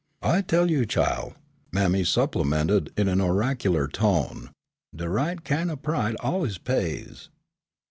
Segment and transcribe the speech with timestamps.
[0.23, 1.35] "I tell you, chile,"
[1.71, 4.49] mammy supplemented in an oracular tone,
[4.95, 7.29] "de right kin' o' pride allus pays."